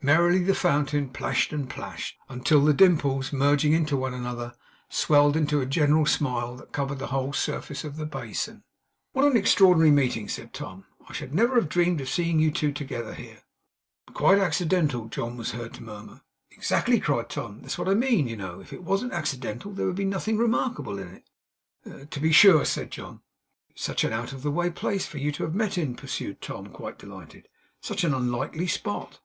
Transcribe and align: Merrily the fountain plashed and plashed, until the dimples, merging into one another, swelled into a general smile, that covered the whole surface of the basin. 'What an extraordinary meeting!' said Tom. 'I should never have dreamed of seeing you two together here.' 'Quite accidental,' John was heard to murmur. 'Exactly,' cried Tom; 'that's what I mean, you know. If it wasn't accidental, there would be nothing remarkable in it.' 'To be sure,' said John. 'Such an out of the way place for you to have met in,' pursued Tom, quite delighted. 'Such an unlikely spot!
Merrily 0.00 0.42
the 0.42 0.54
fountain 0.54 1.10
plashed 1.10 1.52
and 1.52 1.68
plashed, 1.68 2.16
until 2.30 2.64
the 2.64 2.72
dimples, 2.72 3.34
merging 3.34 3.74
into 3.74 3.98
one 3.98 4.14
another, 4.14 4.54
swelled 4.88 5.36
into 5.36 5.60
a 5.60 5.66
general 5.66 6.06
smile, 6.06 6.56
that 6.56 6.72
covered 6.72 6.98
the 6.98 7.08
whole 7.08 7.34
surface 7.34 7.84
of 7.84 7.98
the 7.98 8.06
basin. 8.06 8.64
'What 9.12 9.26
an 9.26 9.36
extraordinary 9.36 9.90
meeting!' 9.90 10.26
said 10.30 10.54
Tom. 10.54 10.86
'I 11.06 11.12
should 11.12 11.34
never 11.34 11.56
have 11.56 11.68
dreamed 11.68 12.00
of 12.00 12.08
seeing 12.08 12.40
you 12.40 12.50
two 12.50 12.72
together 12.72 13.12
here.' 13.12 13.42
'Quite 14.14 14.38
accidental,' 14.38 15.08
John 15.08 15.36
was 15.36 15.50
heard 15.50 15.74
to 15.74 15.82
murmur. 15.82 16.22
'Exactly,' 16.50 16.98
cried 16.98 17.28
Tom; 17.28 17.60
'that's 17.60 17.76
what 17.76 17.86
I 17.90 17.92
mean, 17.92 18.26
you 18.26 18.38
know. 18.38 18.60
If 18.60 18.72
it 18.72 18.84
wasn't 18.84 19.12
accidental, 19.12 19.70
there 19.70 19.84
would 19.84 19.96
be 19.96 20.06
nothing 20.06 20.38
remarkable 20.38 20.98
in 20.98 21.08
it.' 21.88 22.10
'To 22.10 22.20
be 22.20 22.32
sure,' 22.32 22.64
said 22.64 22.90
John. 22.90 23.20
'Such 23.74 24.02
an 24.04 24.14
out 24.14 24.32
of 24.32 24.42
the 24.42 24.50
way 24.50 24.70
place 24.70 25.04
for 25.04 25.18
you 25.18 25.30
to 25.32 25.42
have 25.42 25.54
met 25.54 25.76
in,' 25.76 25.94
pursued 25.94 26.40
Tom, 26.40 26.68
quite 26.68 26.98
delighted. 26.98 27.50
'Such 27.82 28.02
an 28.02 28.14
unlikely 28.14 28.66
spot! 28.66 29.20